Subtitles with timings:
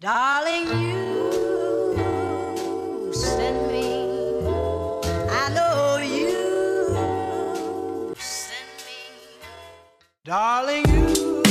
[0.00, 2.00] Darling, you
[3.12, 4.08] send me.
[5.28, 6.30] I know you
[8.16, 8.96] send me.
[10.24, 11.42] Darling, you.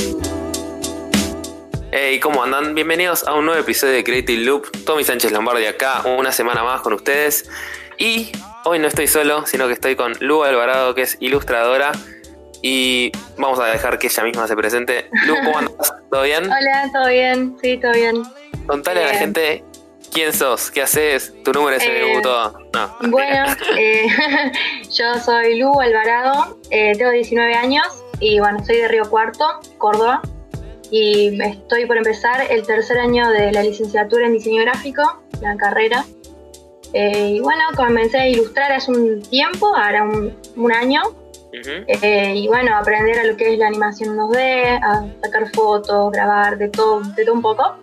[1.92, 2.74] Hey, ¿cómo andan?
[2.74, 4.84] Bienvenidos a un nuevo episodio de Creative Loop.
[4.84, 7.48] Tommy Sánchez Lombardi acá, una semana más con ustedes.
[8.00, 8.32] Y
[8.66, 11.92] hoy no estoy solo, sino que estoy con Lu Alvarado, que es ilustradora.
[12.64, 15.08] Y vamos a dejar que ella misma se presente.
[15.28, 15.94] Lu, ¿cómo andas?
[16.10, 16.46] ¿Todo bien?
[16.46, 17.56] Hola, ¿todo bien?
[17.62, 18.24] Sí, todo bien.
[18.70, 19.20] Contale a la Bien.
[19.24, 19.64] gente
[20.14, 22.54] quién sos, qué haces, tu número de Eh, CBU, todo.
[22.74, 23.46] No, Bueno,
[23.76, 24.06] eh,
[24.96, 27.84] yo soy Lu Alvarado, eh, tengo 19 años
[28.20, 30.22] y bueno, soy de Río Cuarto, Córdoba.
[30.92, 35.02] Y estoy por empezar el tercer año de la licenciatura en diseño gráfico,
[35.42, 36.06] la carrera.
[36.94, 41.02] Eh, y bueno, comencé a ilustrar hace un tiempo, ahora un, un año.
[41.52, 46.58] Eh, y bueno, aprender a lo que es la animación 2D, a sacar fotos, grabar,
[46.60, 47.76] de todo, de todo un poco.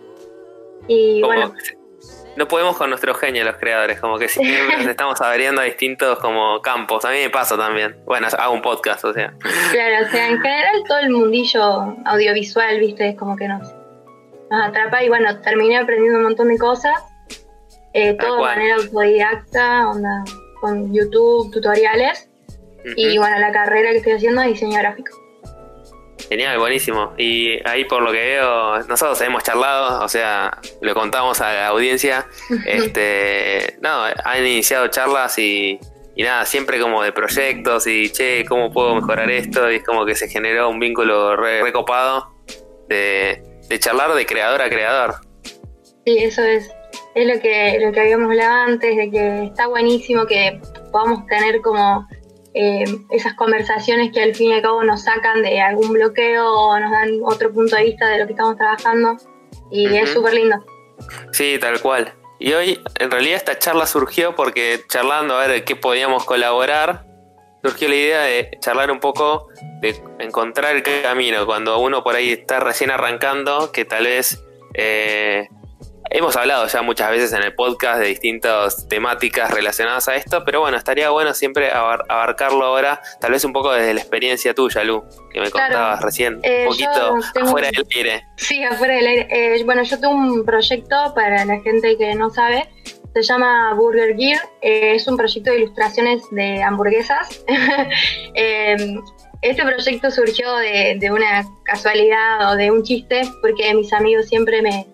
[0.87, 1.77] Y Como bueno, que
[2.37, 6.19] no podemos con nuestro genio los creadores, como que siempre nos estamos abriendo a distintos
[6.19, 7.03] como campos.
[7.03, 7.97] A mí me pasa también.
[8.05, 9.33] Bueno, hago un podcast, o sea.
[9.71, 13.63] Claro, o sea, en general todo el mundillo audiovisual, viste, es como que nos,
[14.51, 16.93] nos atrapa y bueno, terminé aprendiendo un montón de cosas,
[17.93, 20.23] eh, todo de manera autodidacta, onda,
[20.61, 22.29] con YouTube, tutoriales
[22.95, 25.11] y bueno, la carrera que estoy haciendo es diseño gráfico.
[26.29, 27.13] Genial, buenísimo.
[27.17, 31.67] Y ahí por lo que veo, nosotros hemos charlado, o sea, lo contamos a la
[31.67, 32.27] audiencia.
[32.65, 35.79] Este, no, han iniciado charlas y,
[36.15, 39.71] y nada, siempre como de proyectos y che, ¿cómo puedo mejorar esto?
[39.71, 42.27] Y es como que se generó un vínculo re- recopado
[42.89, 45.15] de, de charlar de creador a creador.
[46.05, 46.69] Sí, eso es,
[47.15, 50.59] es lo que, lo que habíamos hablado antes, de que está buenísimo que
[50.91, 52.05] podamos tener como
[52.59, 56.79] eh, esas conversaciones que al fin y al cabo nos sacan de algún bloqueo o
[56.79, 59.15] nos dan otro punto de vista de lo que estamos trabajando
[59.69, 60.65] y es súper lindo.
[61.31, 62.11] Sí, tal cual.
[62.39, 67.05] Y hoy, en realidad, esta charla surgió porque charlando a ver qué podíamos colaborar,
[67.63, 69.49] surgió la idea de charlar un poco,
[69.81, 74.43] de encontrar el camino cuando uno por ahí está recién arrancando, que tal vez
[74.73, 75.47] eh,
[76.09, 80.61] hemos hablado ya muchas veces en el podcast de distintas temáticas relacionadas a esto, pero
[80.61, 84.83] bueno, estaría bueno siempre abar- abarcarlo ahora, tal vez un poco desde la experiencia tuya,
[84.83, 85.73] Lu, que me Claro.
[85.73, 88.27] contabas recién, Eh, un poquito tengo- afuera del aire.
[88.37, 89.27] Sí, afuera del aire.
[89.29, 92.69] Eh, bueno, yo tengo un proyecto para la gente que no sabe.
[93.13, 94.39] Se llama Burger Gear.
[94.61, 97.43] Eh, es un proyecto de ilustraciones de hamburguesas.
[98.35, 98.75] Eh,
[99.41, 104.61] este proyecto surgió de, de una casualidad o de un chiste, porque mis amigos siempre
[104.61, 104.85] me,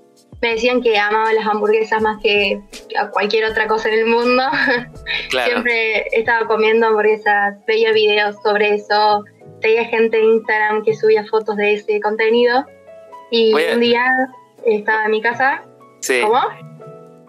[0.44, 2.59] me decían que amaban las hamburguesas más que
[3.00, 4.44] a cualquier otra cosa en el mundo.
[5.30, 5.50] Claro.
[5.52, 9.24] Siempre estaba comiendo hamburguesas, veía videos sobre eso,
[9.62, 12.66] veía gente en Instagram que subía fotos de ese contenido.
[13.31, 14.06] Y a- un día
[14.66, 15.64] estaba en mi casa,
[16.02, 16.20] Sí.
[16.22, 16.42] ¿cómo?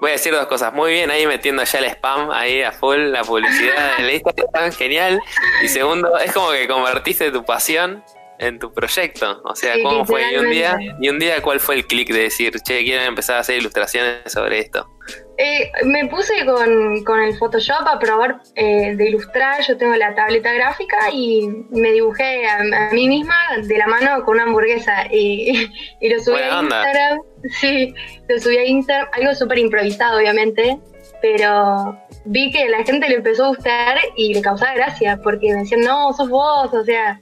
[0.00, 0.74] Voy a decir dos cosas.
[0.74, 4.72] Muy bien, ahí metiendo ya el spam, ahí a full, la publicidad en el Instagram,
[4.72, 5.20] genial.
[5.62, 8.02] Y segundo, es como que convertiste tu pasión
[8.44, 9.40] en tu proyecto.
[9.44, 10.32] O sea, Sí, ¿cómo fue?
[10.32, 13.36] Y un día, y un día ¿cuál fue el clic de decir, che, quiero empezar
[13.36, 14.88] a hacer ilustraciones sobre esto?
[15.36, 19.62] Eh, me puse con, con el Photoshop a probar eh, de ilustrar.
[19.66, 24.24] Yo tengo la tableta gráfica y me dibujé a, a mí misma de la mano
[24.24, 26.76] con una hamburguesa y, y lo subí Buena a onda.
[26.76, 27.18] Instagram.
[27.60, 27.94] Sí,
[28.28, 30.78] lo subí a Instagram, algo súper improvisado, obviamente,
[31.20, 35.60] pero vi que la gente le empezó a gustar y le causaba gracia porque me
[35.60, 37.20] decían, no, sos vos, o sea,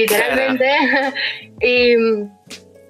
[0.00, 0.70] literalmente.
[1.60, 1.96] y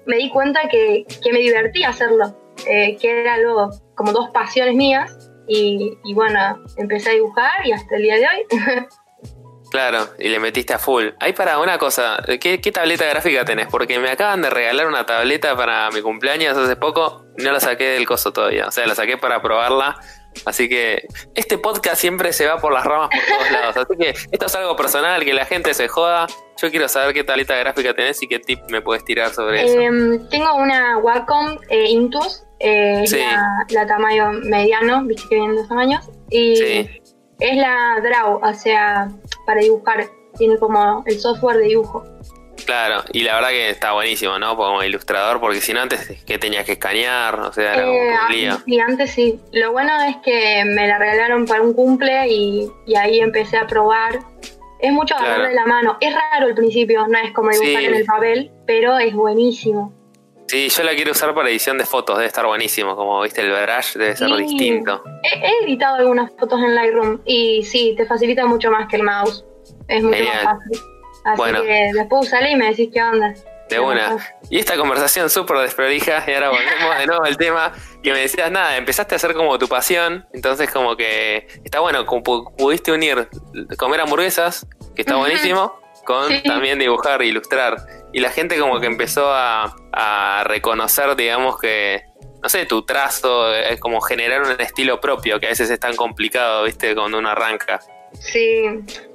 [0.05, 2.35] me di cuenta que, que me divertía hacerlo,
[2.67, 5.31] eh, que era algo como dos pasiones mías.
[5.47, 8.85] Y, y bueno, empecé a dibujar y hasta el día de hoy.
[9.69, 11.09] Claro, y le metiste a full.
[11.19, 13.67] Ahí para una cosa, ¿qué, qué tableta gráfica tenés?
[13.67, 17.89] Porque me acaban de regalar una tableta para mi cumpleaños hace poco, no la saqué
[17.89, 19.99] del coso todavía, o sea, la saqué para probarla.
[20.45, 23.77] Así que este podcast siempre se va por las ramas por todos lados.
[23.77, 26.27] Así que esto es algo personal, que la gente se joda.
[26.61, 29.79] Yo quiero saber qué tableta gráfica tenés y qué tip me puedes tirar sobre eso.
[29.79, 33.17] Em, tengo una Wacom eh, Intus, eh, Sí.
[33.17, 36.09] la, la tamaño mediano, viste que vienen dos tamaños.
[36.29, 36.89] Y Sí.
[37.39, 39.07] es la Draw, o sea,
[39.45, 40.07] para dibujar.
[40.37, 42.05] Tiene como el software de dibujo.
[42.69, 44.55] Claro, y la verdad que está buenísimo, ¿no?
[44.55, 48.31] Como ilustrador, porque si no antes que tenías que escanear, o sea, era Eh, un
[48.35, 48.57] lío.
[48.67, 49.39] y antes sí.
[49.53, 53.65] Lo bueno es que me la regalaron para un cumple y, y ahí empecé a
[53.65, 54.19] probar.
[54.79, 55.31] Es mucho Claro.
[55.31, 55.97] agarrarle la mano.
[55.99, 57.85] Es raro al principio, no es como dibujar Sí.
[57.87, 59.91] en el papel, pero es buenísimo.
[60.47, 62.95] Sí, yo la quiero usar para edición de fotos, debe estar buenísimo.
[62.95, 64.35] Como viste, el brush debe ser Sí.
[64.43, 65.03] distinto.
[65.23, 69.03] He, he editado algunas fotos en Lightroom y sí, te facilita mucho más que el
[69.03, 69.43] mouse.
[69.87, 70.45] Es mucho Genial.
[70.45, 70.79] más fácil.
[71.25, 71.61] Así Bueno.
[71.61, 73.33] que después usale y me decís qué onda.
[73.69, 74.15] De una.
[74.49, 77.71] Y esta conversación súper desprolija, y ahora volvemos de nuevo al tema,
[78.01, 82.03] que me decías, nada, empezaste a hacer como tu pasión, entonces como que está bueno,
[82.07, 83.29] como pu- pudiste unir
[83.77, 86.41] comer hamburguesas, que está buenísimo, con Sí.
[86.41, 87.75] también dibujar e ilustrar.
[88.11, 92.05] Y la gente como que empezó a, a reconocer, digamos que,
[92.41, 95.95] no sé, tu trazo, es como generar un estilo propio, que a veces es tan
[95.95, 97.79] complicado, viste, cuando uno arranca.
[98.19, 98.63] Sí,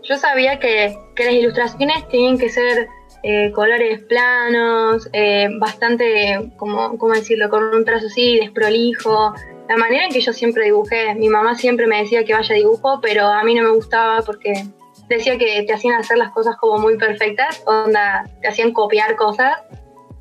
[0.03, 2.89] yo sabía que, que las ilustraciones tenían que ser
[3.27, 9.33] eh, colores planos, eh, bastante, como, ¿cómo decirlo?, con un trazo así, desprolijo.
[9.67, 12.59] La manera en que yo siempre dibujé, mi mamá siempre me decía que vaya a
[12.59, 14.67] dibujo, pero a mí no me gustaba porque
[15.09, 19.57] decía que te hacían hacer las cosas como muy perfectas, onda, te hacían copiar cosas.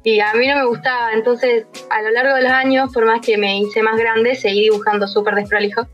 [0.06, 3.20] Y a mí no me gustaba, entonces a lo largo de los años, por más
[3.20, 5.88] que me hice más grande, seguí dibujando súper desprolijo.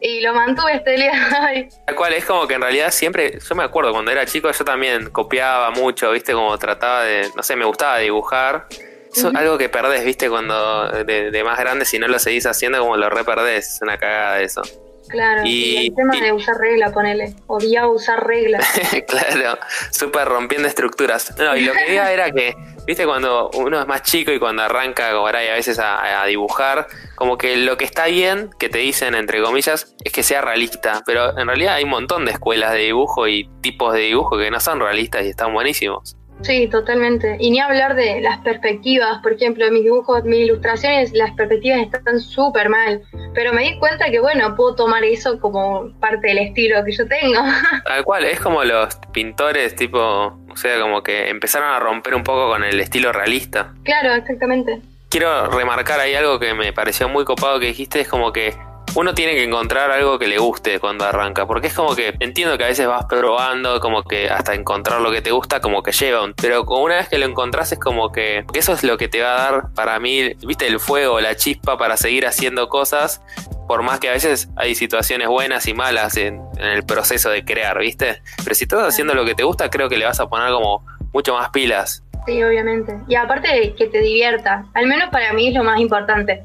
[0.00, 1.12] Y lo mantuve hasta el día
[1.50, 1.68] hoy.
[1.86, 4.64] Tal cual, es como que en realidad siempre, yo me acuerdo cuando era chico, yo
[4.64, 8.66] también copiaba mucho, viste, como trataba de, no sé, me gustaba dibujar.
[9.14, 12.78] Es algo que perdés, viste, cuando de, de más grande, si no lo seguís haciendo,
[12.80, 14.60] como lo reperdés, es una cagada eso.
[15.08, 17.34] Claro, Y- y, el tema y- de usar regla, ponele.
[17.46, 18.58] Odiaba usar regla.
[19.06, 19.58] claro,
[19.90, 21.34] súper rompiendo estructuras.
[21.38, 22.54] No, y lo que diga era que,
[22.86, 26.26] viste, cuando uno es más chico y cuando arranca, ahora y a veces a, a
[26.26, 30.40] dibujar, como que lo que está bien, que te dicen entre comillas, es que sea
[30.40, 31.02] realista.
[31.06, 34.50] Pero en realidad hay un montón de escuelas de dibujo y tipos de dibujo que
[34.50, 36.16] no son realistas y están buenísimos.
[36.42, 37.36] Sí, totalmente.
[37.40, 39.18] Y ni hablar de las perspectivas.
[39.22, 43.02] Por ejemplo, mis dibujos, mis ilustraciones, las perspectivas están súper mal.
[43.34, 47.06] Pero me di cuenta que, bueno, puedo tomar eso como parte del estilo que yo
[47.08, 47.40] tengo.
[47.84, 52.22] Tal cual, es como los pintores, tipo, o sea, como que empezaron a romper un
[52.22, 53.74] poco con el estilo realista.
[53.84, 54.80] claro, exactamente.
[55.08, 58.54] quiero remarcar ahí algo que me pareció muy copado que dijiste, es como que
[58.96, 62.56] uno tiene que encontrar algo que le guste cuando arranca, porque es como que entiendo
[62.58, 65.92] que a veces vas probando, como que hasta encontrar lo que te gusta, como que
[65.92, 68.82] lleva, un- pero como una vez que lo encontrás es como que que eso es
[68.82, 72.26] lo que te va a dar para mí, viste, el fuego, la chispa para seguir
[72.26, 73.20] haciendo cosas,
[73.68, 77.44] por más que a veces hay situaciones buenas y malas en, en el proceso de
[77.44, 80.26] crear, viste, pero si estás haciendo lo que te gusta, creo que le vas a
[80.28, 82.02] poner como mucho más pilas.
[82.26, 82.96] Sí, obviamente.
[83.06, 86.42] Y aparte que te divierta, al menos para mí es lo más importante.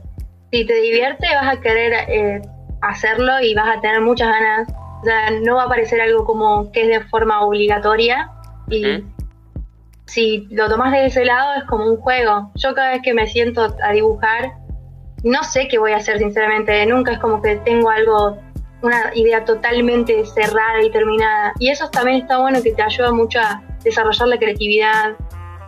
[0.52, 2.42] Si te divierte vas a querer eh,
[2.82, 4.68] hacerlo y vas a tener muchas ganas.
[5.02, 8.30] O sea, no va a parecer algo como que es de forma obligatoria.
[8.70, 9.04] Y
[10.06, 12.52] si lo tomas de ese lado es como un juego.
[12.56, 14.52] Yo cada vez que me siento a dibujar,
[15.24, 16.86] no sé qué voy a hacer sinceramente.
[16.86, 18.38] Nunca es como que tengo algo,
[18.82, 21.54] una idea totalmente cerrada y terminada.
[21.60, 25.16] Y eso también está bueno que te ayuda mucho a desarrollar la creatividad,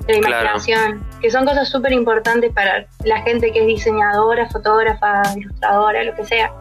[0.07, 0.44] la Claro.
[0.50, 6.13] imaginación, que son cosas súper importantes para la gente que es diseñadora, fotógrafa, ilustradora, lo
[6.15, 6.51] que sea.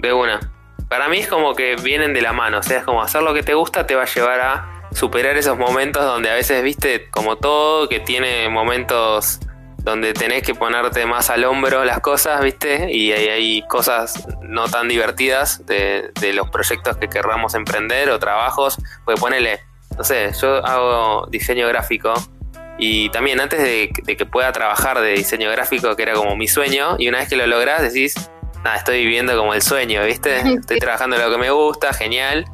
[0.00, 0.40] De una.
[0.88, 3.34] Para mí es como que vienen de la mano, o sea, es como hacer lo
[3.34, 7.10] que te gusta te va a llevar a superar esos momentos donde a veces, viste,
[7.10, 9.40] como todo, que tiene momentos
[9.78, 14.68] donde tenés que ponerte más al hombro las cosas, viste, y hay, hay cosas no
[14.68, 19.60] tan divertidas de, de los proyectos que querramos emprender o trabajos, pues ponele,
[19.98, 22.14] no sé, yo hago diseño gráfico
[22.78, 26.48] y también antes de, de que pueda trabajar de diseño gráfico, que era como mi
[26.48, 28.14] sueño, y una vez que lo lográs decís,
[28.64, 30.38] nada, estoy viviendo como el sueño, ¿viste?
[30.60, 32.44] Estoy trabajando lo que me gusta, genial.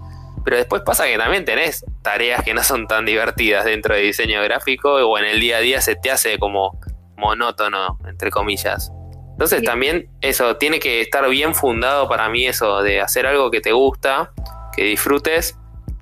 [0.45, 4.43] Pero después pasa que también tenés tareas que no son tan divertidas dentro de diseño
[4.43, 6.81] gráfico o en el día a día se te hace como
[7.19, 8.91] monótono, entre comillas.
[9.33, 9.65] Entonces Sí.
[9.67, 13.73] también eso, tiene que estar bien fundado para mí eso de hacer algo que te
[13.73, 14.33] gusta,
[14.75, 15.59] que disfrutes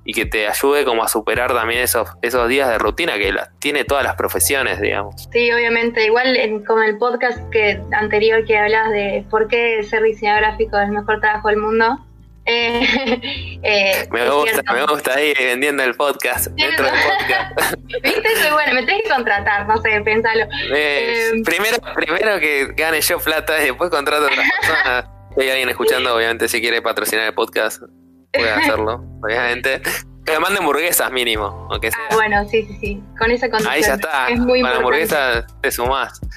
[0.09, 3.49] y que te ayude como a superar también esos, esos días de rutina que las
[3.59, 5.29] tiene todas las profesiones, digamos.
[5.31, 6.03] Sí, obviamente.
[6.03, 10.79] Igual en, como el podcast que anterior que hablas de por qué ser diseñador gráfico
[10.79, 11.99] es el mejor trabajo del mundo.
[12.47, 12.81] eh,
[13.61, 17.73] eh, Me gusta, me gusta ahí vendiendo el podcast, dentro del podcast.
[18.01, 18.35] ¿Viste?
[18.41, 20.45] Soy bueno, me tenés que contratar, no sé, pensalo.
[20.73, 25.05] Eh, Eh, primero, primero que gane yo plata y después contrato a otras personas.
[25.35, 27.83] Si hay alguien escuchando, obviamente, si quiere patrocinar el podcast,
[28.31, 29.81] puede hacerlo, obviamente.
[30.25, 31.99] Que me mande hamburguesas mínimo, aunque sea.
[32.09, 33.03] Ah, bueno, sí, sí, sí.
[33.17, 33.73] Con esa condición.
[33.73, 34.29] Ahí ya está.
[34.29, 35.15] Es muy Para la importante.
[35.15, 36.21] hamburguesa te sumás.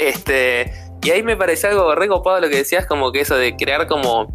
[0.00, 3.86] Este, y ahí me pareció algo recopado lo que decías, como que eso de crear
[3.88, 4.28] como,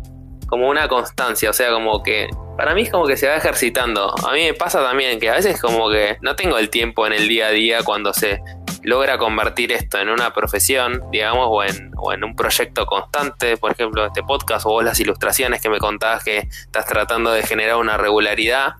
[0.47, 1.49] como una constancia.
[1.49, 2.27] O sea, como que
[2.57, 4.13] para mí es como que se va ejercitando.
[4.27, 7.13] A mí me pasa también que a veces como que no tengo el tiempo en
[7.13, 8.41] el día a día cuando se
[8.83, 13.71] logra convertir esto en una profesión, digamos, o en, o en un proyecto constante, por
[13.71, 17.77] ejemplo, este podcast o vos las ilustraciones que me contabas que estás tratando de generar
[17.77, 18.75] una regularidad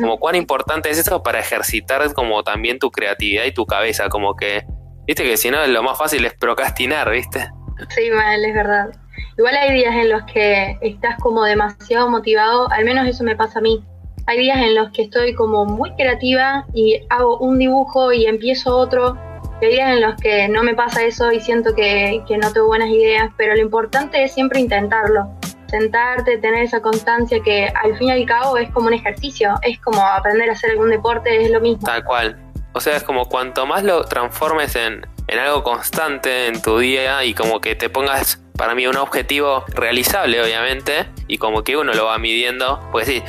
[0.00, 4.36] como cuán importante es eso para ejercitar como también tu creatividad y tu cabeza, como
[4.36, 4.64] que,
[5.06, 7.50] viste que si no lo más fácil es procrastinar, viste.
[7.88, 8.90] Sí, mal, es verdad.
[9.36, 13.58] Igual hay días en los que estás como demasiado motivado, al menos eso me pasa
[13.58, 13.84] a mí.
[14.26, 18.76] Hay días en los que estoy como muy creativa y hago un dibujo y empiezo
[18.76, 19.18] otro
[19.62, 22.52] que hay días en los que no me pasa eso y siento que, que no
[22.52, 25.30] tengo buenas ideas, pero lo importante es siempre intentarlo.
[25.68, 29.78] Sentarte, tener esa constancia que al fin y al cabo es como un ejercicio, es
[29.78, 31.86] como aprender a hacer algún deporte, es lo mismo.
[31.86, 32.36] Tal cual.
[32.72, 37.24] O sea, es como cuanto más lo transformes en, en algo constante en tu día
[37.24, 41.94] y como que te pongas para mí un objetivo realizable, obviamente, y como que uno
[41.94, 43.22] lo va midiendo, porque sí,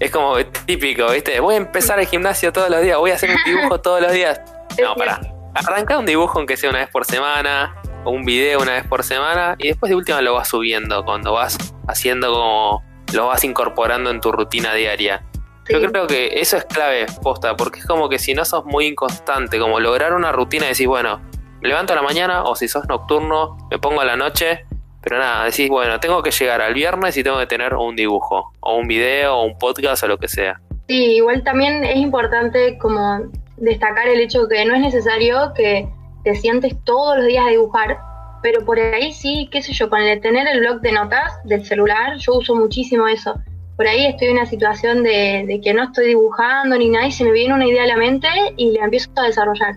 [0.00, 1.38] es como típico, ¿viste?
[1.38, 4.10] Voy a empezar el gimnasio todos los días, voy a hacer un dibujo todos los
[4.10, 4.40] días.
[4.82, 5.37] No, para.
[5.66, 7.74] Arranca un dibujo aunque sea una vez por semana,
[8.04, 11.32] o un video una vez por semana, y después de última lo vas subiendo cuando
[11.32, 15.24] vas haciendo como lo vas incorporando en tu rutina diaria.
[15.68, 18.86] Yo creo que eso es clave, posta, porque es como que si no sos muy
[18.86, 21.20] inconstante, como lograr una rutina y decís, bueno,
[21.60, 24.64] me levanto a la mañana, o si sos nocturno, me pongo a la noche,
[25.02, 28.52] pero nada, decís, bueno, tengo que llegar al viernes y tengo que tener un dibujo,
[28.60, 30.60] o un video, o un podcast, o lo que sea.
[30.86, 35.88] Sí, igual también es importante como destacar el hecho que no es necesario que
[36.24, 37.98] te sientes todos los días a dibujar,
[38.42, 41.64] pero por ahí sí, qué sé yo, con el tener el blog de notas del
[41.64, 43.34] celular, yo uso muchísimo eso
[43.78, 47.22] por ahí estoy en una situación de, que no estoy dibujando ni nada y se
[47.22, 49.76] me viene una idea a la mente y la empiezo a desarrollar.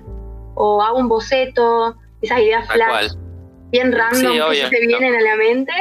[0.55, 3.11] O hago un boceto, esas ideas flash,
[3.69, 5.71] bien random que se vienen a la mente.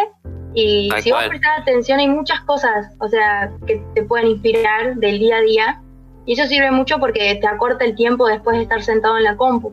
[0.52, 5.18] Y si vos prestás atención hay muchas cosas, o sea, que te pueden inspirar del
[5.18, 5.82] día a día.
[6.26, 9.36] Y eso sirve mucho porque te acorta el tiempo después de estar sentado en la
[9.36, 9.72] compu.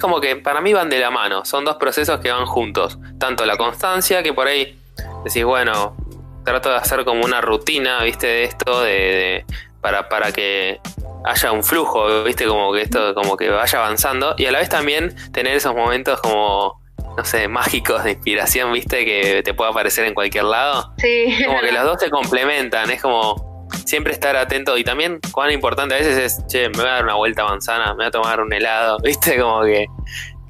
[0.00, 2.98] Como que para mí van de la mano, son dos procesos que van juntos.
[3.18, 4.78] Tanto la constancia, que por ahí
[5.24, 5.96] decís, bueno,
[6.44, 9.44] trato de hacer como una rutina, viste, de esto, de,
[9.80, 10.80] para, para que
[11.24, 14.68] haya un flujo, viste, como que esto como que vaya avanzando y a la vez
[14.68, 16.84] también tener esos momentos como
[17.16, 20.92] no sé, mágicos de inspiración, viste, que te pueda aparecer en cualquier lado.
[20.98, 21.38] Sí.
[21.46, 23.53] Como que los dos se complementan, es como
[23.84, 27.04] siempre estar atento y también cuán importante a veces es, che, me voy a dar
[27.04, 29.86] una vuelta a manzana, me voy a tomar un helado, viste, como que...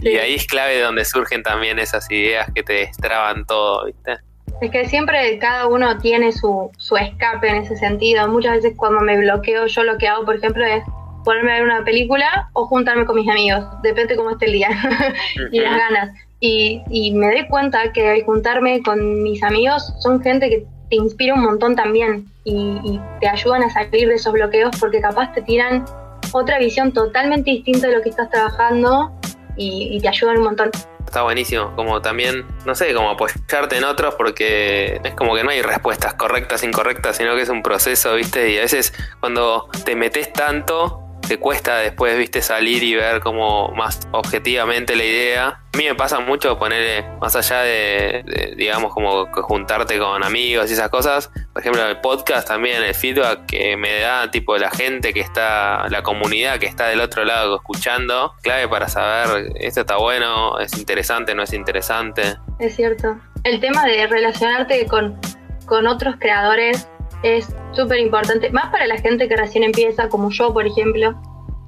[0.01, 4.19] Y ahí es clave donde surgen también esas ideas que te destraban todo, viste.
[4.61, 8.29] Es que siempre cada uno tiene su, su escape en ese sentido.
[8.29, 10.85] Muchas veces cuando me bloqueo, yo lo que hago, por ejemplo, es
[11.25, 14.69] ponerme a ver una película o juntarme con mis amigos, depende cómo esté el día
[15.51, 16.11] y las ganas.
[16.41, 20.97] Y, y, me doy cuenta que al juntarme con mis amigos son gente que te
[20.97, 25.33] inspira un montón también y, y, te ayudan a salir de esos bloqueos porque capaz
[25.33, 25.85] te tiran
[26.33, 29.13] otra visión totalmente distinta de lo que estás trabajando
[29.57, 30.71] y, y te ayudan un montón
[31.15, 31.73] está buenísimo.
[31.77, 36.15] Como también, no sé, como apoyarte en otros porque es como que no hay respuestas
[36.15, 38.51] correctas, incorrectas, sino que es un proceso, ¿viste?
[38.51, 43.69] Y a veces cuando te metes tanto, te cuesta después, viste, salir y ver como
[43.69, 45.61] más objetivamente la idea.
[45.73, 50.75] A mí me pasa mucho poner, más allá de, digamos, como juntarte con amigos y
[50.75, 51.31] esas cosas.
[51.53, 55.89] Por ejemplo, el podcast también, el feedback que me da, tipo, la gente que está,
[55.89, 60.77] la comunidad que está del otro lado escuchando, clave para saber, esto está bueno, es
[60.79, 62.37] interesante, no es interesante.
[62.61, 63.19] Es cierto.
[63.43, 65.21] El tema de relacionarte con,
[65.67, 66.89] con otros creadores
[67.25, 71.15] es súper importante, más para la gente que recién empieza, como yo, por ejemplo,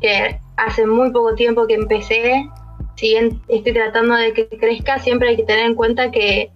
[0.00, 2.46] que hace muy poco tiempo que empecé,
[2.96, 6.50] si bien estoy tratando de que crezca, siempre hay que tener en cuenta que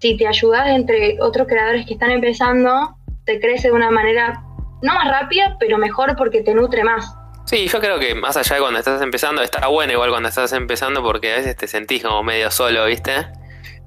[0.00, 4.42] si te ayudas entre otros creadores que están empezando, te crece de una manera
[4.82, 7.14] no más rápida, pero mejor porque te nutre más.
[7.46, 10.52] Sí, yo creo que más allá de cuando estás empezando, está bueno igual cuando estás
[10.52, 13.12] empezando porque a veces te sentís como medio solo, ¿viste?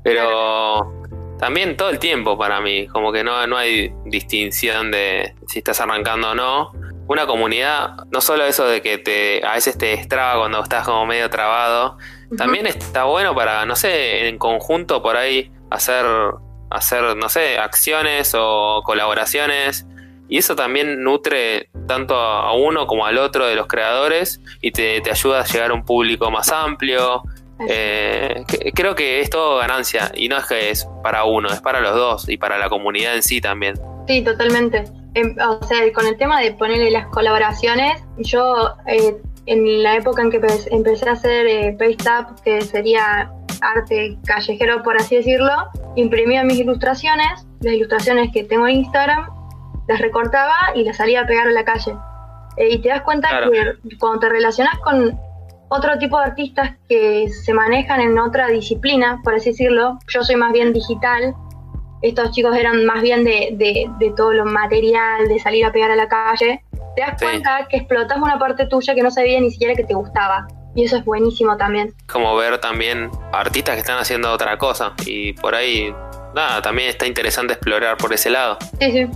[0.03, 0.96] Pero
[1.39, 5.79] también todo el tiempo para mí, como que no, no hay distinción de si estás
[5.81, 6.71] arrancando o no.
[7.07, 11.05] Una comunidad, no solo eso de que te a veces te destraba cuando estás como
[11.05, 11.97] medio trabado,
[12.37, 16.05] también está bueno para, no sé, en conjunto por ahí hacer,
[16.69, 19.85] hacer, no sé, acciones o colaboraciones.
[20.29, 24.99] Y eso también nutre tanto a uno como al otro de los creadores y te,
[24.99, 27.23] te ayuda a llegar a un público más amplio,
[27.67, 31.81] eh, creo que es todo ganancia y no es que es para uno, es para
[31.81, 33.75] los dos y para la comunidad en sí también.
[34.07, 34.85] Sí, totalmente.
[35.13, 39.15] Em, o sea, con el tema de ponerle las colaboraciones, yo eh,
[39.47, 44.83] en la época en que empecé a hacer eh, Paste Up, que sería arte callejero
[44.83, 45.51] por así decirlo,
[45.95, 49.27] imprimía mis ilustraciones, las ilustraciones que tengo en Instagram,
[49.87, 51.95] las recortaba y las salía a pegar a la calle.
[52.57, 55.19] Eh, y te das cuenta que cuando te relacionas con
[55.69, 59.99] otro tipo de artistas que se manejan en otra disciplina, por así decirlo.
[60.07, 61.35] Yo soy más bien digital.
[62.01, 65.95] Estos chicos eran más bien de, de, todo lo material, de salir a pegar a
[65.95, 66.63] la calle.
[66.95, 69.93] Te das cuenta que explotas una parte tuya que no sabía ni siquiera que te
[69.93, 70.47] gustaba.
[70.75, 71.93] Y eso es buenísimo también.
[72.07, 74.93] Como ver también artistas que están haciendo otra cosa.
[75.05, 75.93] Y por ahí,
[76.35, 78.57] nada, también está interesante explorar por ese lado.
[78.79, 79.07] Sí, sí.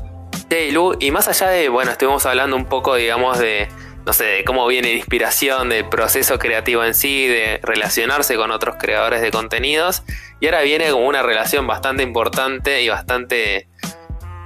[0.50, 3.70] Sí, Lu, y más allá de, bueno, estuvimos hablando un poco, digamos, de,
[4.05, 8.75] no sé, de cómo viene inspiración, del proceso creativo en sí, de relacionarse con otros
[8.79, 10.03] creadores de contenidos.
[10.39, 13.67] Y ahora viene como una relación bastante importante y bastante,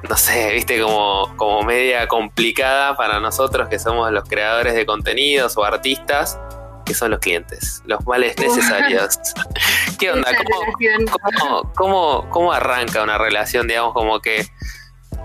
[0.10, 5.56] no sé, viste, como, como media complicada para nosotros que somos los creadores de contenidos
[5.58, 6.38] o artistas,
[6.86, 9.20] que son los clientes, los males necesarios.
[10.00, 10.32] ¿Qué onda?
[10.36, 10.74] ¿Cómo,
[11.32, 14.46] cómo, cómo, cómo arranca una relación, digamos, como que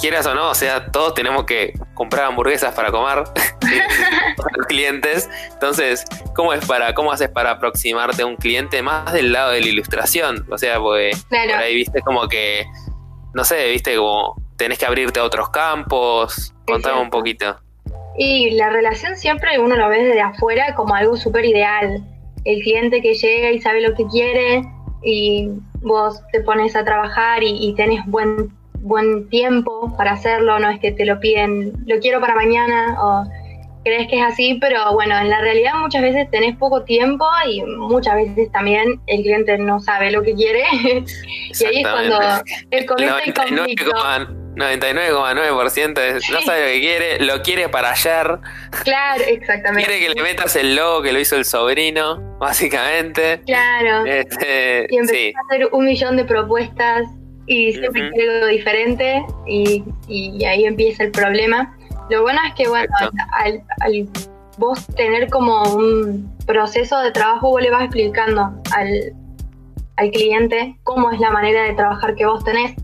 [0.01, 3.25] quieras o no, o sea, todos tenemos que comprar hamburguesas para comer
[4.37, 5.29] para los clientes.
[5.53, 6.05] Entonces,
[6.35, 9.69] ¿cómo es para, cómo haces para aproximarte a un cliente más del lado de la
[9.69, 10.47] ilustración?
[10.51, 11.51] O sea, porque Claro.
[11.53, 12.67] por ahí viste como que,
[13.35, 16.55] no sé, viste como tenés que abrirte a otros campos.
[16.67, 17.59] Contame un poquito.
[18.19, 22.05] Y la relación siempre uno lo ve desde afuera como algo súper ideal.
[22.45, 24.63] El cliente que llega y sabe lo que quiere
[25.03, 25.49] y
[25.81, 28.51] vos te pones a trabajar y, y tenés buen,
[28.81, 33.25] buen tiempo para hacerlo, no es que te lo piden, lo quiero para mañana o
[33.85, 37.63] crees que es así, pero bueno, en la realidad muchas veces tenés poco tiempo y
[37.63, 42.21] muchas veces también el cliente no sabe lo que quiere y ahí es cuando
[42.71, 43.93] el comienza el conflicto.
[44.57, 48.39] 99,9% es- no sabe lo que quiere, lo quiere para ayer,
[48.83, 49.89] Claro, exactamente.
[49.89, 53.41] quiere que le metas el logo que lo hizo el sobrino, básicamente.
[53.47, 54.05] Claro.
[54.07, 57.05] Este, Y empecé sí, a hacer un millón de propuestas
[57.47, 61.77] y siempre quiero algo diferente y, y ahí empieza el problema.
[62.11, 62.93] Lo bueno es que, bueno,
[63.39, 64.09] al, al
[64.59, 69.15] vos tener como un proceso de trabajo, vos le vas explicando al,
[69.97, 72.75] al cliente cómo es la manera de trabajar que vos tenés.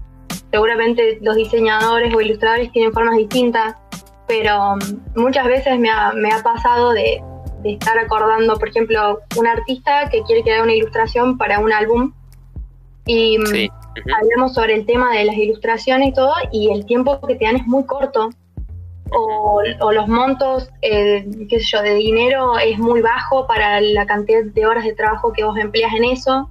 [0.51, 3.75] Seguramente los diseñadores o ilustradores tienen formas distintas,
[4.27, 7.23] pero mm, muchas veces me ha, me ha pasado de,
[7.63, 12.13] de estar acordando, por ejemplo, un artista que quiere crear una ilustración para un álbum
[13.07, 13.71] y mm, sí.
[14.21, 17.57] Hablamos sobre el tema de las ilustraciones y todo, y el tiempo que te dan
[17.57, 18.29] es muy corto.
[19.11, 24.05] O, o los montos, eh, qué sé yo, de dinero es muy bajo para la
[24.05, 26.51] cantidad de horas de trabajo que vos empleas en eso.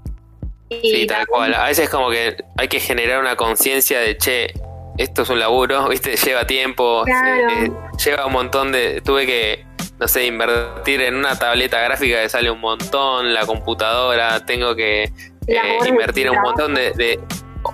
[0.69, 1.53] Y Sí, tal cual.
[1.53, 4.53] A veces como que hay que generar una conciencia de, che,
[4.97, 7.49] esto es un laburo, viste, lleva tiempo, Claro.
[7.49, 7.71] eh,
[8.03, 9.01] lleva un montón de...
[9.01, 9.65] Tuve que,
[9.99, 15.11] no sé, invertir en una tableta gráfica que sale un montón, la computadora, tengo que
[15.47, 17.19] eh, invertir un montón de, de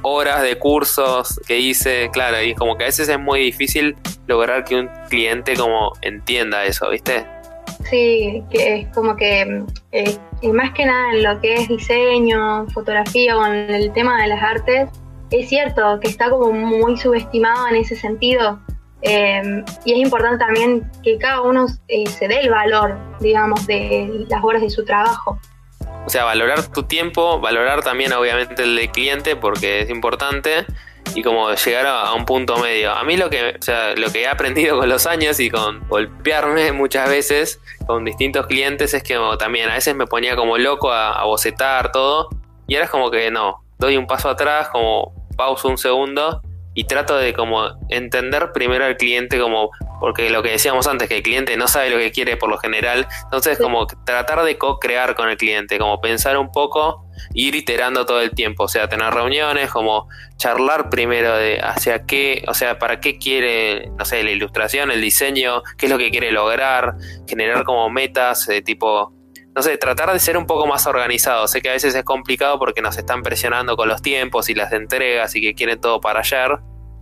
[0.03, 3.95] horas de cursos que hice, claro, y como que a veces es muy difícil
[4.27, 7.25] lograr que un cliente como entienda eso, ¿viste?
[7.89, 12.67] Sí, que es como que, eh, y más que nada en lo que es diseño,
[12.69, 14.89] fotografía o en el tema de las artes,
[15.31, 18.59] es cierto que está como muy subestimado en ese sentido.
[19.03, 24.25] eh, y es importante también que cada uno eh, se dé el valor, digamos, de
[24.29, 25.39] las horas de su trabajo.
[26.05, 30.65] O sea, valorar tu tiempo, valorar también obviamente el del cliente porque es importante
[31.13, 32.91] y como llegar a, un punto medio.
[32.91, 35.87] A mí lo que, o sea, lo que he aprendido con los años y con
[35.87, 40.91] golpearme muchas veces con distintos clientes es que también a veces me ponía como loco
[40.91, 42.29] a, a bocetar todo
[42.67, 46.41] y ahora es como que no, doy un paso atrás, como pauso un segundo
[46.73, 51.17] y trato de como entender primero al cliente como porque lo que decíamos antes que
[51.17, 53.63] el cliente no sabe lo que quiere por lo general entonces Sí.
[53.63, 58.31] como tratar de co-crear con el cliente como pensar un poco ir iterando todo el
[58.31, 60.07] tiempo o sea tener reuniones como
[60.37, 65.01] charlar primero de hacia qué o sea para qué quiere no sé la ilustración el
[65.01, 66.95] diseño qué es lo que quiere lograr
[67.27, 69.13] generar como metas de tipo
[69.55, 71.47] no sé, tratar de ser un poco más organizado.
[71.47, 74.71] Sé que a veces es complicado porque nos están presionando con los tiempos y las
[74.71, 76.59] entregas y que quieren todo para ayer,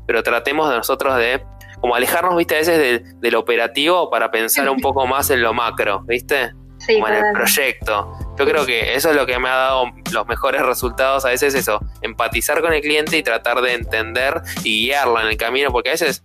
[0.08, 1.44] pero tratemos de nosotros de
[1.80, 5.54] como alejarnos, viste, a veces del, del operativo para pensar un poco más en lo
[5.54, 8.14] macro, viste, Sí, como en el proyecto.
[8.38, 11.54] Yo creo que eso es lo que me ha dado los mejores resultados, a veces
[11.54, 15.90] eso, empatizar con el cliente y tratar de entender y guiarlo en el camino, porque
[15.90, 16.24] a veces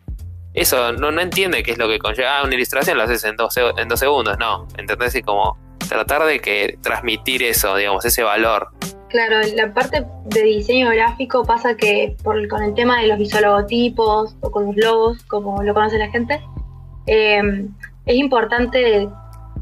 [0.55, 3.37] eso no, no entiende qué es lo que conlleva Ah, una ilustración, lo haces en
[3.37, 5.15] dos, en dos segundos, no, ¿entendés?
[5.17, 8.69] Y como tratar de que transmitir eso, digamos, ese valor.
[9.09, 14.37] Claro, la parte de diseño gráfico pasa que por, con el tema de los visualogotipos
[14.41, 16.41] o con los logos, como lo conoce la gente,
[17.07, 17.69] eh,
[18.07, 19.09] es importante,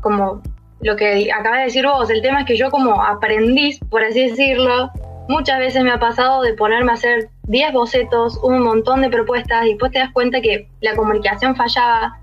[0.00, 0.42] como
[0.80, 4.28] lo que acabas de decir vos, el tema es que yo como aprendiz, por así
[4.28, 4.90] decirlo,
[5.28, 9.64] muchas veces me ha pasado de ponerme a hacer 10 bocetos, un montón de propuestas
[9.66, 12.18] y después te das cuenta que la comunicación fallaba,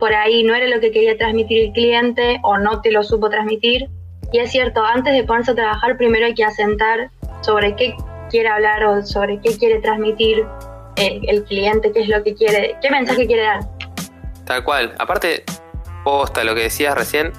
[0.00, 3.28] por ahí no era lo que quería transmitir el cliente o no te lo supo
[3.28, 3.88] transmitir.
[4.32, 7.10] Y es cierto, antes de ponerse a trabajar, primero hay que asentar
[7.42, 7.94] sobre qué
[8.30, 10.44] quiere hablar o sobre qué quiere transmitir
[10.96, 13.60] el, el cliente, qué es lo que quiere, qué mensaje quiere dar.
[14.46, 14.94] Tal cual.
[14.98, 15.44] Aparte,
[16.02, 17.32] posta, lo que decías recién,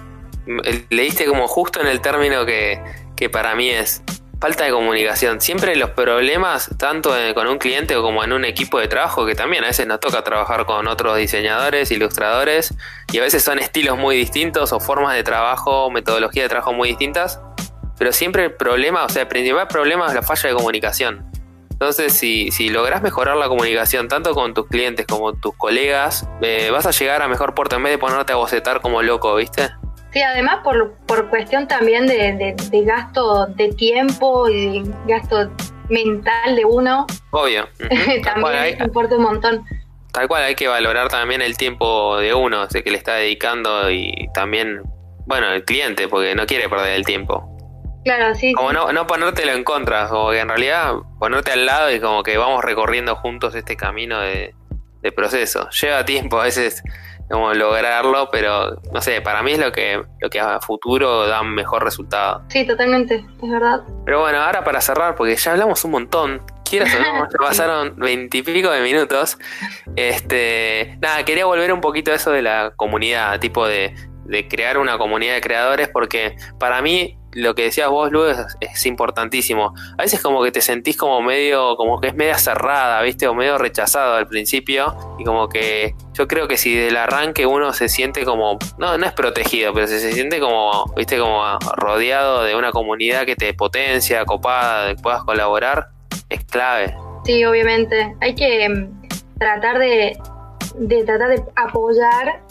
[0.90, 2.82] leíste como justo en el término que,
[3.16, 4.04] que para mí es.
[4.42, 5.40] Falta de comunicación.
[5.40, 9.64] Siempre los problemas, tanto con un cliente como en un equipo de trabajo, que también
[9.64, 12.74] a veces nos toca trabajar con otros diseñadores, ilustradores,
[13.14, 16.90] y a veces son estilos muy distintos o formas de trabajo, metodología de trabajo muy
[16.90, 17.40] distintas,
[18.00, 21.24] pero siempre el problema, o sea, el principal problema es la falla de comunicación.
[21.70, 26.70] Entonces, si, si lográs mejorar la comunicación tanto con tus clientes como tus colegas, eh,
[26.72, 29.70] vas a llegar a mejor puerto en vez de ponerte a bocetar como loco, ¿viste?
[30.14, 35.50] Sí, además por, por cuestión también de, de- de gasto de tiempo y gasto
[35.90, 37.68] mental de uno, Obvio.
[38.24, 39.66] También hay, importa un montón.
[40.12, 44.30] tal cual hay que valorar también el tiempo de uno, que le está dedicando y
[44.34, 44.82] también,
[45.26, 47.48] bueno, el cliente, porque no quiere perder el tiempo.
[48.04, 48.52] Claro, sí.
[48.54, 52.24] Como no, no ponértelo en contra, como que en realidad ponerte al lado y como
[52.24, 54.54] que vamos recorriendo juntos este camino de,
[55.02, 55.70] de proceso.
[55.70, 56.82] Lleva tiempo a veces
[57.32, 61.42] como lograrlo, pero no sé, para mí es lo que, lo que a futuro da
[61.42, 62.44] un mejor resultado.
[62.50, 63.82] Sí, totalmente, es verdad.
[64.06, 66.46] Pero bueno, ahora para cerrar, porque ya hablamos un montón.
[66.70, 69.38] Quieras o no, ya pasaron veintipico de minutos.
[69.96, 73.94] Este, nada, quería volver un poquito a eso de la comunidad, tipo de,
[74.26, 78.38] de crear una comunidad de creadores, porque para mí lo que decías vos, Lu, es,
[78.60, 79.74] es importantísimo.
[79.98, 83.28] A veces como que te sentís como medio, como que es media cerrada, ¿viste?
[83.28, 84.96] O medio rechazado al principio.
[85.20, 89.06] Y como que yo creo que si del arranque uno se siente como, no, no
[89.06, 91.18] es protegido, pero se, se siente como, ¿viste?
[91.18, 91.44] Como
[91.78, 95.88] rodeado de una comunidad que te potencia, copada, que puedas colaborar,
[96.30, 96.96] es clave.
[97.24, 98.16] Sí, obviamente.
[98.20, 100.18] Hay que mm, tratar de,
[100.76, 102.42] de tratar de apoyar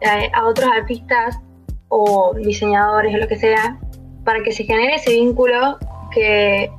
[0.00, 1.38] eh, a otros artistas
[1.88, 3.78] o diseñadores o lo que sea
[4.26, 5.78] para que se genere ese vínculo
[6.12, 6.70] que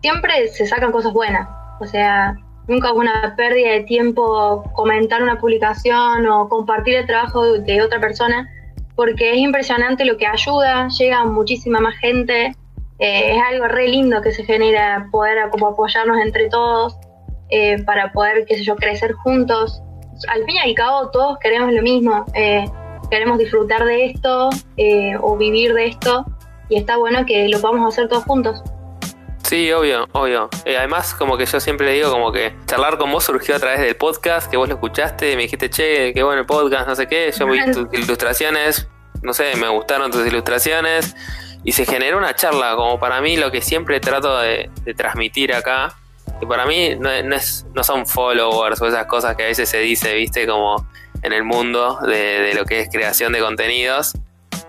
[0.00, 1.48] siempre se sacan cosas buenas.
[1.80, 2.34] O sea,
[2.66, 8.00] nunca es una pérdida de tiempo comentar una publicación o compartir el trabajo de otra
[8.00, 8.50] persona,
[8.96, 12.54] porque es impresionante lo que ayuda, llega muchísima más gente,
[12.98, 16.96] eh, es algo re lindo que se genera poder como apoyarnos entre todos
[17.50, 19.82] eh, para poder, qué sé yo, crecer juntos.
[20.28, 22.64] Al fin y al cabo todos queremos lo mismo, eh,
[23.10, 24.48] queremos disfrutar de esto
[25.20, 26.24] o vivir de esto
[26.72, 28.62] y está bueno que lo podamos hacer todos juntos.
[29.42, 30.48] Sí, obvio, obvio.
[30.64, 33.58] Eh, además, como que yo siempre le digo, como que charlar con vos surgió a
[33.58, 36.96] través del podcast, que vos lo escuchaste, me dijiste, che, qué bueno el podcast, no
[36.96, 37.30] sé qué.
[37.38, 38.88] Yo vi tus ilustraciones,
[39.20, 41.14] no sé, me gustaron tus ilustraciones,
[41.62, 45.52] y se generó una charla, como para mí lo que siempre trato de, de transmitir
[45.52, 45.94] acá,
[46.40, 49.68] que para mí no, no es, no son followers o esas cosas que a veces
[49.68, 50.88] se dice, viste, como
[51.22, 54.14] en el mundo de, de lo que es creación de contenidos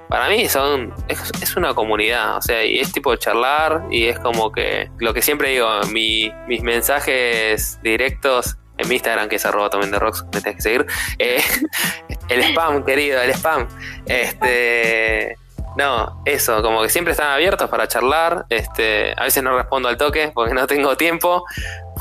[0.10, 4.52] para mí son es, una comunidad, o sea, y es tipo charlar y es como
[4.52, 9.70] que lo que siempre digo, mi, mis mensajes directos en mi Instagram, que es arroba
[9.70, 10.86] también de rocks, me tenés que seguir,
[11.20, 11.42] eh,
[12.30, 13.68] el spam, querido, el spam,
[14.06, 15.38] este...
[15.76, 18.46] No, eso, como que siempre están abiertos para charlar.
[18.50, 21.46] Este, a veces no respondo al toque porque no tengo tiempo,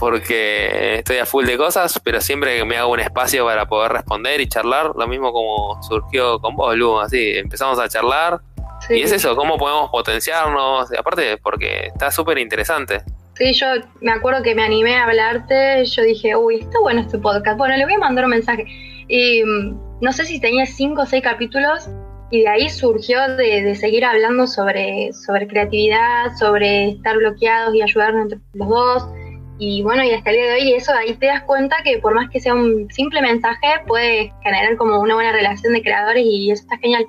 [0.02, 3.92] porque estoy a full de cosas, pero siempre que me hago un espacio para poder
[3.92, 8.40] responder y charlar, lo mismo como surgió con vos, Lu, así, empezamos a charlar.
[8.88, 8.94] Sí.
[8.94, 13.02] Y es eso, cómo podemos potenciarnos, aparte porque está súper interesante.
[13.36, 13.68] Sí, yo
[14.00, 17.76] me acuerdo que me animé a hablarte, yo dije, uy, está bueno este podcast, bueno,
[17.76, 18.66] le voy a mandar un mensaje.
[19.06, 21.88] Y mm, no sé si tenía cinco o seis capítulos,
[22.32, 27.82] y de ahí surgió de, de seguir hablando sobre, sobre creatividad, sobre estar bloqueados y
[27.82, 29.21] ayudarnos entre los dos.
[29.64, 32.14] Y bueno, y hasta el día de hoy eso ahí te das cuenta que por
[32.14, 36.50] más que sea un simple mensaje, puede generar como una buena relación de creadores y
[36.50, 37.06] eso está genial.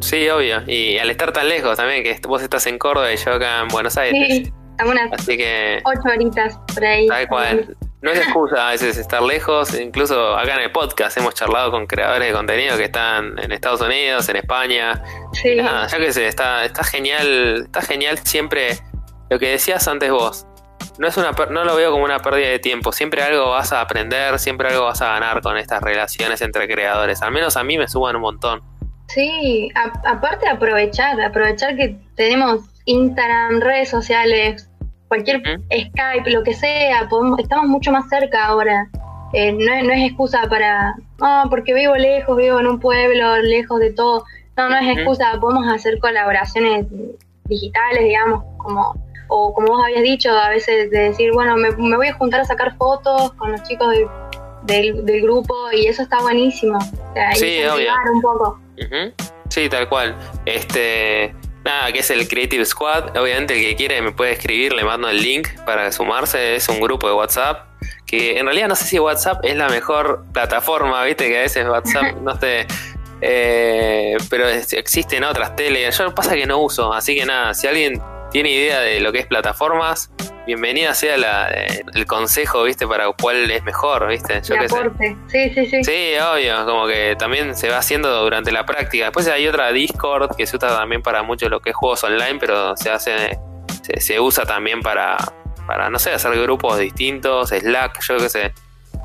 [0.00, 0.62] Sí, obvio.
[0.66, 3.68] Y al estar tan lejos también, que vos estás en Córdoba y yo acá en
[3.68, 4.28] Buenos Aires.
[4.28, 7.06] Sí, algunas Así que ocho horitas por ahí.
[7.06, 7.76] Tal cual.
[8.02, 11.86] No es excusa a veces estar lejos, incluso acá en el podcast hemos charlado con
[11.86, 15.02] creadores de contenido que están en Estados Unidos, en España.
[15.32, 18.80] Sí, Nada, yo qué sé, está, está genial, está genial siempre
[19.30, 20.46] lo que decías antes vos.
[20.98, 23.80] No es una no lo veo como una pérdida de tiempo, siempre algo vas a
[23.82, 27.22] aprender, siempre algo vas a ganar con estas relaciones entre creadores.
[27.22, 28.62] Al menos a mí me suban un montón.
[29.08, 34.70] Sí, a- aparte aprovechar, aprovechar que tenemos Instagram, redes sociales,
[35.08, 35.42] cualquier.
[35.70, 38.88] Skype, lo que sea, podemos- estamos mucho más cerca ahora.
[39.32, 43.36] Eh, no, es, no es excusa para, ah, porque vivo lejos, vivo en un pueblo,
[43.38, 44.24] lejos de todo.
[44.56, 46.86] No, no es excusa, podemos hacer colaboraciones
[47.44, 48.94] digitales, digamos, como,
[49.28, 52.40] o como vos habías dicho, a veces de decir, bueno, me, me voy a juntar
[52.40, 54.08] a sacar fotos con los chicos de-
[54.62, 56.78] del, del grupo y eso está buenísimo.
[56.78, 57.92] O sea, Sí, obvio.
[58.12, 58.60] un poco.
[58.78, 59.12] Ujú.
[59.48, 60.16] Sí, tal cual.
[60.44, 61.32] Este,
[61.64, 63.16] nada, que es el Creative Squad.
[63.16, 66.56] Obviamente el que quiere me puede escribir, le mando el link para sumarse.
[66.56, 67.66] Es un grupo de WhatsApp.
[68.06, 71.66] Que en realidad no sé si WhatsApp es la mejor plataforma, viste que a veces
[71.68, 72.66] WhatsApp no sé.
[73.20, 75.88] eh, pero existen otras tele.
[75.90, 78.00] Yo pasa que no uso, así que nada, si alguien
[78.36, 80.10] tiene idea de lo que es plataformas,
[80.44, 82.86] bienvenida sea la, eh, el consejo, ¿viste?
[82.86, 84.42] Para cuál es mejor, ¿viste?
[84.42, 85.16] Yo qué sé.
[85.28, 85.84] Sí, sí, sí.
[85.84, 89.04] Sí, obvio, como que también se va haciendo durante la práctica.
[89.04, 92.36] Después hay otra Discord que se usa también para mucho lo que es juegos online,
[92.38, 93.38] pero se hace,
[93.80, 95.16] se, se usa también para,
[95.66, 98.52] para, no sé, hacer grupos distintos, Slack, yo qué sé.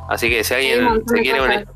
[0.10, 1.67] Así que si alguien se quiere unir.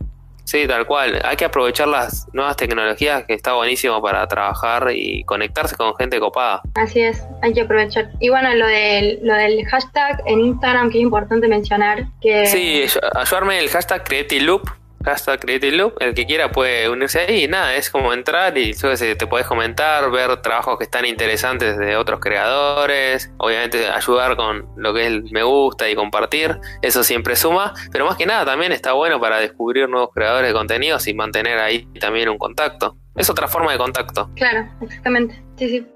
[0.46, 1.20] Sí, tal cual.
[1.26, 6.20] Hay que aprovechar las nuevas tecnologías que está buenísimo para trabajar y conectarse con gente
[6.20, 6.62] copada.
[6.76, 8.12] Así es, hay que aprovechar.
[8.20, 12.84] Y bueno, lo del, lo del hashtag en Instagram, que es importante mencionar, que Sí,
[12.86, 14.70] ayu- ayudarme el hashtag Creative Loop.
[15.06, 15.96] Hashtag Creative Loop.
[16.00, 17.44] El que quiera puede unirse ahí.
[17.44, 21.96] Y nada, es como entrar y te puedes comentar, ver trabajos que están interesantes de
[21.96, 23.32] otros creadores.
[23.38, 26.58] Obviamente ayudar con lo que es el me gusta y compartir.
[26.82, 27.74] Eso siempre suma.
[27.92, 31.60] Pero más que nada también está bueno para descubrir nuevos creadores de contenidos y mantener
[31.60, 32.98] ahí también un contacto.
[33.16, 34.30] Es otra forma de contacto.
[34.36, 35.42] claro, exactamente.
[35.58, 35.95] Sí, sí.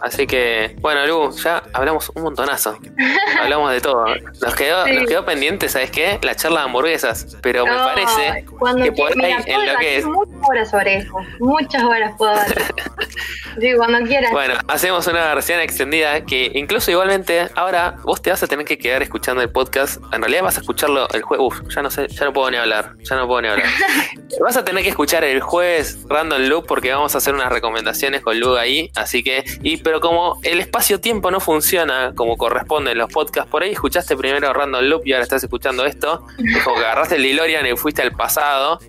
[0.00, 2.78] Así que, bueno, Lu, ya hablamos un montonazo.
[3.40, 4.04] Hablamos de todo.
[4.40, 4.92] Nos quedó, Sí.
[4.92, 6.18] nos quedó pendiente, ¿sabes qué?
[6.22, 7.36] La charla de hamburguesas.
[7.42, 10.04] Pero me parece que por ahí, mira, puedo en lo que debatir es.
[10.04, 11.14] muchas horas sobre eso.
[11.40, 12.34] Muchas horas puedo
[13.60, 14.30] sí, cuando quieras.
[14.32, 18.78] Bueno, hacemos una versión extendida que incluso igualmente ahora vos te vas a tener que
[18.78, 20.00] quedar escuchando el podcast.
[20.12, 21.46] En realidad vas a escucharlo el jueves.
[21.46, 22.92] Uf, ya no sé, ya no puedo ni hablar.
[23.02, 23.66] Ya no puedo ni hablar.
[24.40, 28.20] vas a tener que escuchar el jueves Random Loop porque vamos a hacer unas recomendaciones
[28.22, 28.90] con Lu ahí.
[28.96, 33.62] Así que, y pero como el espacio-tiempo no funciona como corresponde en los podcasts, por
[33.62, 36.26] ahí escuchaste primero Random Loop y ahora estás escuchando esto.
[36.38, 38.80] Es como que agarraste el DeLorean y fuiste al pasado.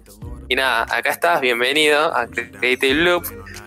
[0.47, 3.25] Y nada, acá estás, bienvenido a Creative Loop.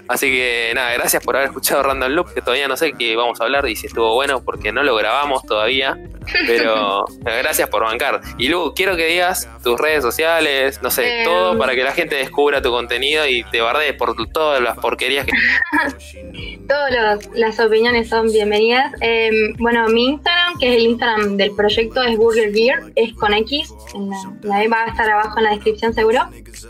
[0.08, 3.40] Así que nada, gracias por haber escuchado Random Loop, que todavía no sé qué vamos
[3.40, 5.98] a hablar y si estuvo bueno porque no lo grabamos todavía.
[6.46, 8.20] Pero gracias por bancar.
[8.38, 11.92] Y Lu, quiero que digas tus redes sociales, no sé, Eh, todo para que la
[11.92, 15.32] gente descubra tu contenido y te bardees por todas las porquerías que...
[16.68, 18.92] Todas las opiniones son bienvenidas.
[19.00, 23.32] Eh, bueno, mi Instagram, que es el Instagram del proyecto, es Burger Beer, es con
[23.32, 23.72] X.
[23.94, 26.28] En la, la E va a estar abajo en la descripción seguro.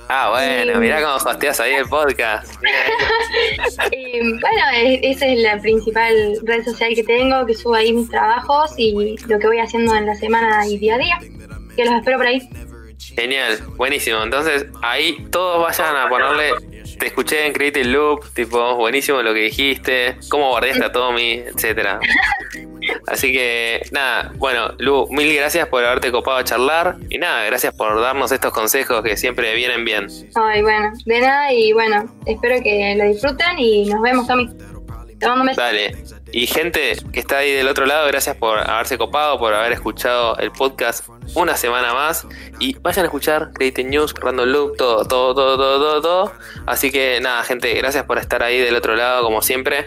[0.09, 0.79] Ah, bueno, Sí.
[0.79, 2.55] mirá cómo hosteas ahí el podcast.
[3.93, 8.09] Y bueno, e- esa es la principal red social que tengo, que subo ahí mis
[8.09, 11.19] trabajos y lo que voy haciendo en la semana y día a día.
[11.77, 12.41] Que los espero por ahí.
[13.15, 14.23] Genial, buenísimo.
[14.23, 16.51] Entonces, ahí todos vayan a ponerle.
[16.99, 22.01] Te escuché en Creative Loop, tipo, buenísimo lo que dijiste, cómo guardaste a Tommy, etcétera.
[23.11, 26.97] Así que, nada, bueno, Lu, mil gracias por haberte copado a charlar.
[27.11, 30.09] Y nada, gracias por darnos estos consejos que siempre vienen bien.
[30.35, 34.49] Ay, bueno, de nada y bueno, espero que lo disfruten y nos vemos, Tommy.
[35.19, 35.61] Beso.
[35.61, 35.97] Dale.
[36.31, 40.37] Y gente que está ahí del otro lado, gracias por haberse copado, por haber escuchado
[40.37, 42.27] el podcast una semana más.
[42.61, 46.33] Y vayan a escuchar Creative News, Random Loop, todo, todo, todo, todo, todo.
[46.67, 49.87] Así que nada, gente, gracias por estar ahí del otro lado, como siempre.